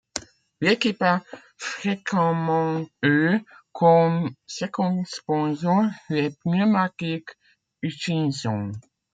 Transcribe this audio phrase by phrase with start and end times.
[0.61, 1.21] L'équipe a
[1.57, 3.37] fréquemment eu,
[3.71, 7.29] comme second sponsor, les pneumatiques
[7.83, 8.71] Hutchinson.